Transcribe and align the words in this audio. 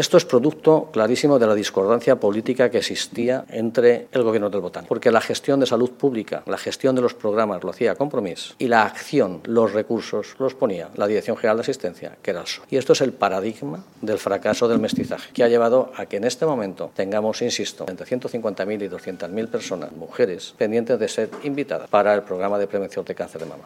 Esto 0.00 0.16
es 0.16 0.24
producto 0.24 0.88
clarísimo 0.90 1.38
de 1.38 1.46
la 1.46 1.54
discordancia 1.54 2.16
política 2.16 2.70
que 2.70 2.78
existía 2.78 3.44
entre 3.50 4.08
el 4.12 4.22
gobierno 4.22 4.48
del 4.48 4.62
Botán, 4.62 4.86
porque 4.88 5.10
la 5.10 5.20
gestión 5.20 5.60
de 5.60 5.66
salud 5.66 5.90
pública, 5.90 6.42
la 6.46 6.56
gestión 6.56 6.94
de 6.94 7.02
los 7.02 7.12
programas 7.12 7.62
lo 7.62 7.68
hacía 7.68 7.94
Compromís 7.96 8.54
y 8.56 8.68
la 8.68 8.84
acción, 8.84 9.42
los 9.44 9.74
recursos 9.74 10.36
los 10.38 10.54
ponía 10.54 10.88
la 10.94 11.06
Dirección 11.06 11.36
General 11.36 11.58
de 11.58 11.60
Asistencia, 11.60 12.16
que 12.22 12.30
era 12.30 12.40
el 12.40 12.46
PSOE. 12.46 12.64
Y 12.70 12.78
esto 12.78 12.94
es 12.94 13.02
el 13.02 13.12
paradigma 13.12 13.84
del 14.00 14.16
fracaso 14.16 14.68
del 14.68 14.78
mestizaje, 14.78 15.34
que 15.34 15.44
ha 15.44 15.48
llevado 15.48 15.92
a 15.94 16.06
que 16.06 16.16
en 16.16 16.24
este 16.24 16.46
momento 16.46 16.90
tengamos, 16.96 17.42
insisto, 17.42 17.84
entre 17.86 18.06
150.000 18.06 18.82
y 18.82 18.88
200.000 18.88 19.48
personas, 19.48 19.92
mujeres, 19.92 20.54
pendientes 20.56 20.98
de 20.98 21.08
ser 21.08 21.28
invitadas 21.42 21.90
para 21.90 22.14
el 22.14 22.22
programa 22.22 22.58
de 22.58 22.66
prevención 22.66 23.04
de 23.04 23.14
cáncer 23.14 23.42
de 23.42 23.48
mama. 23.48 23.64